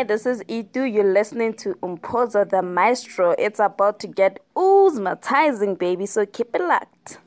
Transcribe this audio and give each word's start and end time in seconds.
Hi, 0.00 0.04
this 0.04 0.24
is 0.24 0.42
Itu. 0.48 0.90
You're 0.90 1.12
listening 1.12 1.52
to 1.56 1.74
Umpoza 1.82 2.48
the 2.48 2.62
Maestro. 2.62 3.32
It's 3.32 3.60
about 3.60 4.00
to 4.00 4.06
get 4.06 4.40
oozmatizing, 4.56 5.78
baby, 5.78 6.06
so 6.06 6.24
keep 6.24 6.54
it 6.54 6.62
locked. 6.62 7.18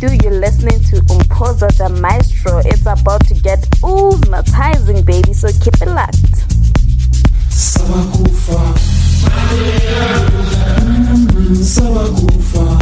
Itu. 0.00 0.16
You're 0.24 0.40
listening 0.40 0.80
to 0.88 0.96
Umpoza 1.12 1.68
the 1.76 1.90
Maestro. 2.00 2.62
It's 2.64 2.86
about 2.86 3.20
to 3.28 3.34
get 3.34 3.60
oozmatizing, 3.84 5.04
baby, 5.04 5.34
so 5.34 5.48
keep 5.60 5.76
it 5.76 5.88
locked. 5.88 6.40
sabakufa 11.60 12.79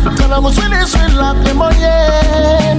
Kalau 0.00 0.40
mu 0.40 0.48
swing 0.48 0.72
swing 0.88 1.12
la 1.20 1.36
primoyen 1.44 2.76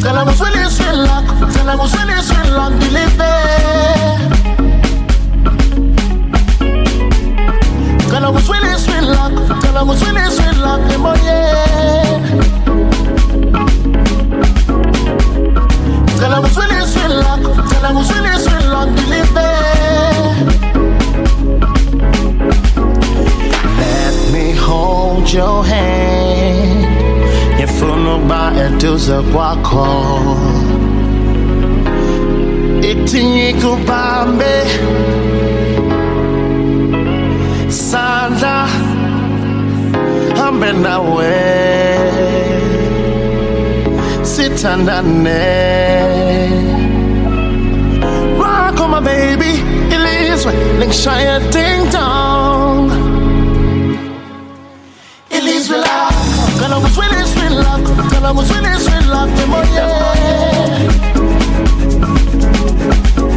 Kalau 0.00 0.24
mu 0.24 0.32
swing 0.32 0.56
swing 0.72 0.96
la 1.04 1.20
Kalau 1.52 1.76
mu 1.76 1.84
swing 1.84 2.08
swing 2.24 2.48
la 2.56 2.72
deliver 2.80 3.36
Kalau 8.08 8.32
mu 8.32 8.40
swing 8.40 8.64
swing 8.80 9.06
la 9.12 9.24
Kalau 9.60 9.84
mu 9.84 9.92
swing 9.92 10.16
swing 10.32 10.58
la 10.64 10.72
primoyen 10.88 12.20
Kalau 16.16 16.38
mu 16.40 16.48
swing 16.48 16.80
swing 16.88 17.12
la 17.12 17.32
Kalau 17.44 17.90
mu 17.92 18.00
swing 18.08 18.24
swing 18.40 18.66
la 18.72 18.82
deliver 18.96 19.67
your 25.32 25.64
hand. 25.64 26.98
If 27.60 27.80
you're 27.80 27.96
nobody 27.96 28.60
it's 28.60 29.08
a 29.08 29.22
quack 29.32 29.58
Johan 29.58 29.68
Yafunumba 29.68 29.92
etuza 30.02 30.02
kwako 30.02 30.36
Itinyikubambe 32.82 34.64
Sanda 37.68 38.68
Hambe 40.36 40.72
nawe 40.72 41.34
Sitandane 44.22 45.40
Rock 48.38 48.80
on 48.80 48.90
my 48.90 49.00
baby 49.00 49.62
Ilizwe 49.90 50.52
Lingshaya 50.78 51.38
ding 51.52 51.90
dong. 51.90 53.07
I 56.78 56.80
was 56.80 56.96
winning 56.96 57.26
sweet 57.26 57.50
love. 57.50 57.82
Girl, 57.82 58.26
I 58.26 58.30
was 58.30 58.48
winning 58.52 58.78
sweet 58.78 59.06
love. 59.10 59.28
Them 59.36 59.50
oh 59.50 59.64
yeah. 59.74 60.78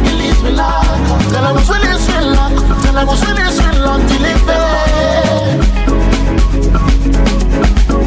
It 0.06 0.14
leaves 0.14 0.42
me 0.44 0.50
like. 0.52 0.86
Girl, 1.32 1.46
I'm 1.50 1.58
winning 1.66 1.98
sweet 1.98 2.22
love. 2.22 2.54
Girl, 2.84 2.98
I 2.98 3.02
was 3.02 3.20
winning 3.26 3.50
sweet 3.50 3.78
love. 3.82 4.02
Deliver. 4.06 4.62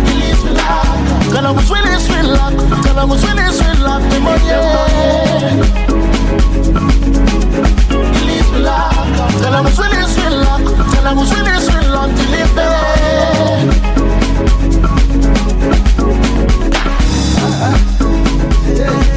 It 0.08 0.16
leaves 0.24 0.42
me 0.46 0.52
like. 0.56 1.04
Girl, 1.34 1.48
I'm 1.52 1.60
winning 1.68 2.00
sweet 2.00 2.28
love. 2.32 2.56
Girl, 2.56 3.00
I 3.00 3.04
was 3.04 3.20
winning 3.26 3.52
sweet 3.52 3.80
love. 3.84 4.04
Them 4.08 4.28
oh 4.32 4.40
yeah. 4.48 4.88
It 8.24 8.48
me 8.54 8.60
like. 8.64 9.44
Girl, 9.44 9.52
I'm 9.52 9.68
winning 9.68 10.08
sweet 10.16 10.32
love. 10.32 10.64
Girl, 10.64 11.04
I 11.04 11.12
was 11.12 11.28
winning 11.28 11.60
sweet 11.60 11.88
love. 11.92 12.12
Deliver. 12.16 14.05
yeah. 18.78 19.15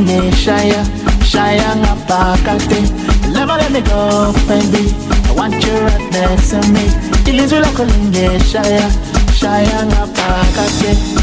ningeshaya 0.00 0.84
shaya 1.30 1.76
ngapakati 1.76 2.80
never 3.32 3.56
let 3.56 3.70
me 3.72 3.80
go 3.80 4.32
baby. 4.48 4.94
I 5.28 5.32
want 5.36 5.54
you 5.64 5.72
right 5.86 6.10
next 6.12 6.50
to 6.50 6.60
me. 6.72 6.84
Ilizwi 7.30 7.60
lakho 7.60 7.84
lingeshaya 7.84 8.90
shaya 9.38 9.86
ngapakati 9.86 11.20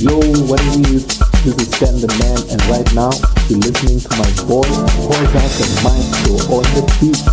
Yo, 0.00 0.16
what 0.48 0.60
it 0.64 0.88
is, 0.88 1.04
this 1.44 1.54
is 1.60 1.68
Sam 1.76 2.00
the 2.00 2.08
Man, 2.18 2.40
and 2.48 2.60
right 2.72 2.88
now 2.96 3.12
you're 3.48 3.60
listening 3.60 4.00
to 4.00 4.08
my 4.16 4.30
boy, 4.48 4.64
podcast, 5.04 5.60
and 5.60 5.74
mind 5.84 6.08
show 6.24 6.40
all 6.48 6.64
the 6.72 6.82
beat. 7.00 7.29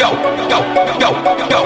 go, 0.00 0.10
go, 0.48 0.58
go, 0.98 1.10
go. 1.50 1.60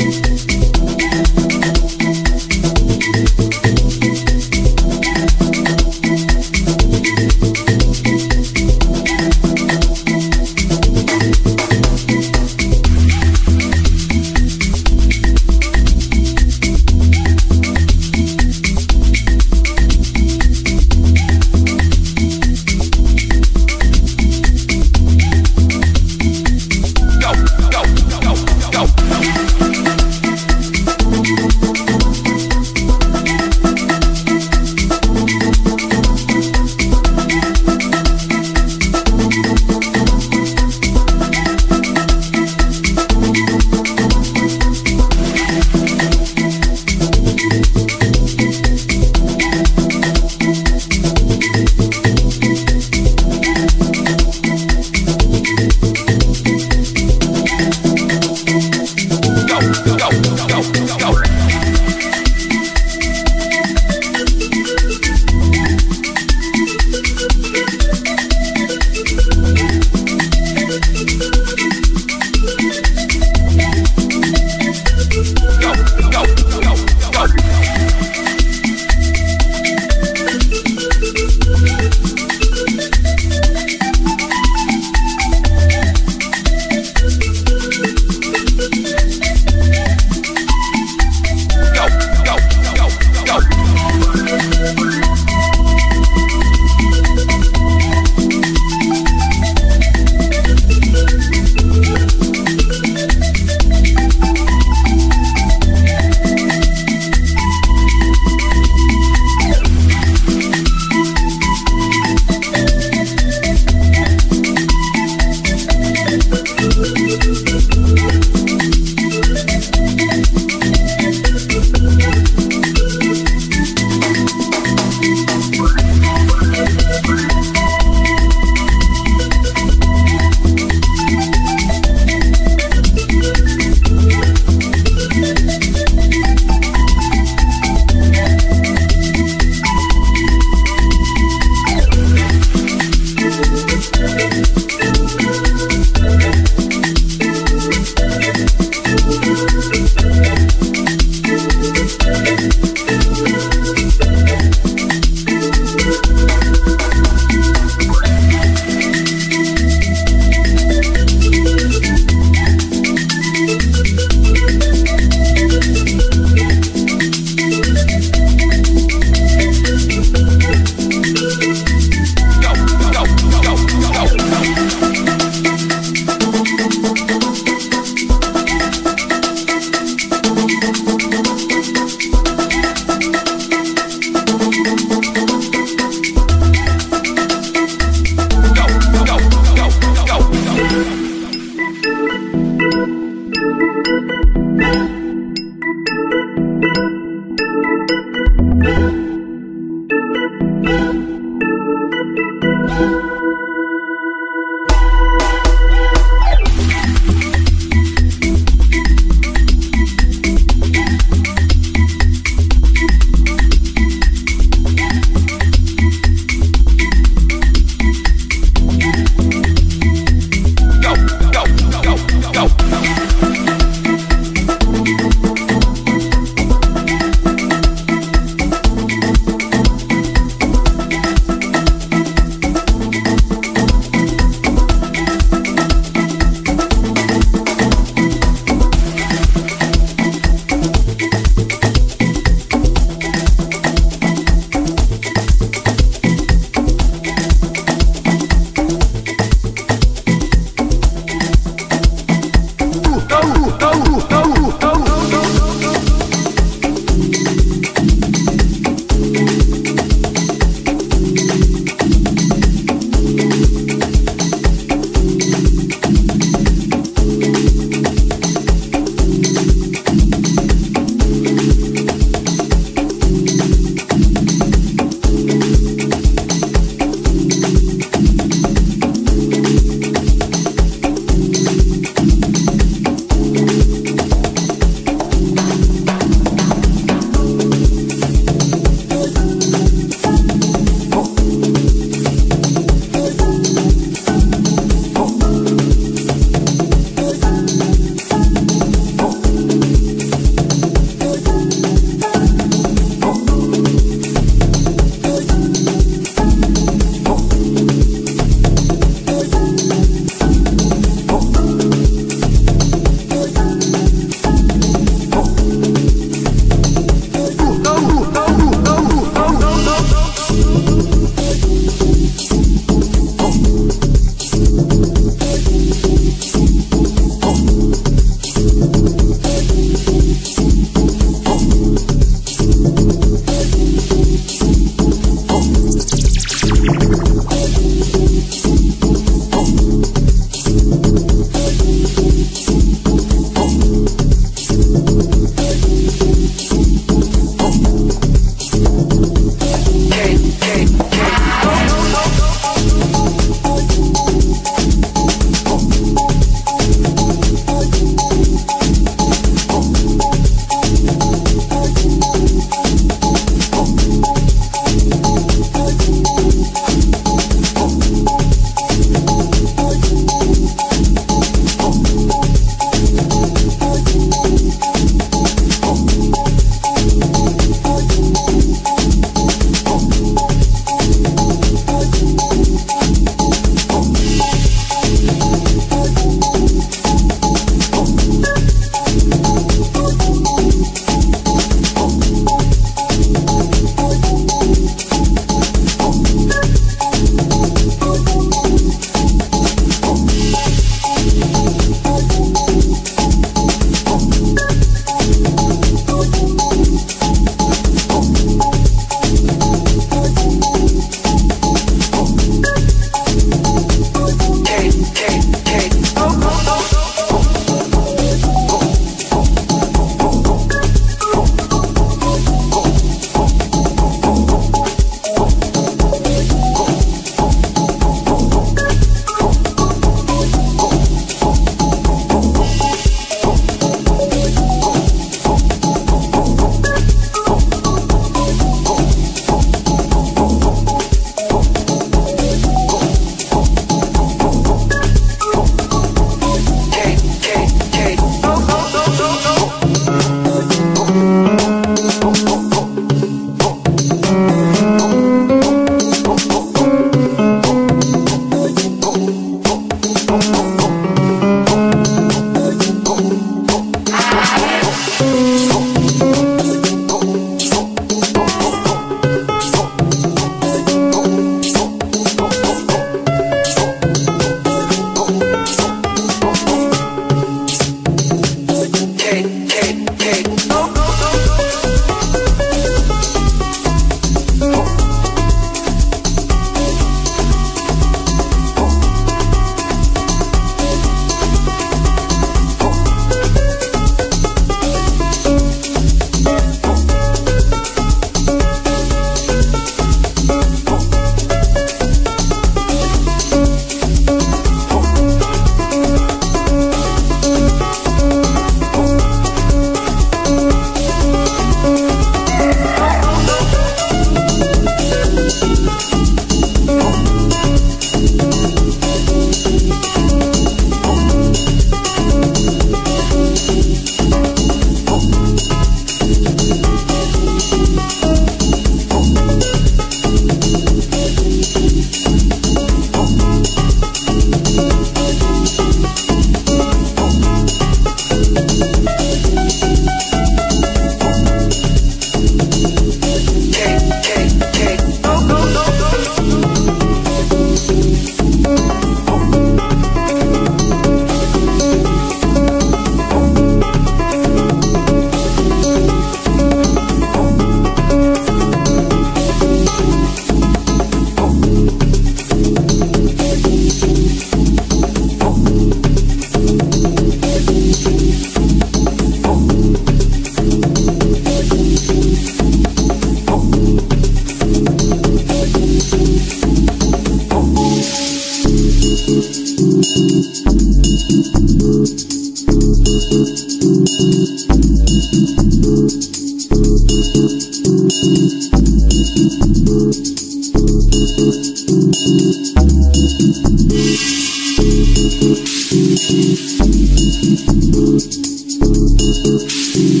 Listening 599.46 600.00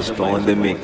Brother 0.06 0.14
the 0.14 0.22
Maestro 0.22 0.26
on 0.36 0.46
the 0.46 0.56
mix. 0.56 0.75